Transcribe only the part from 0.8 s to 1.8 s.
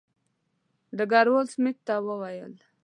ډګروال سمیت